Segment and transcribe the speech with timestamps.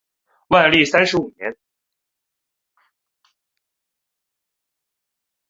[0.49, 1.55] 万历三十五年。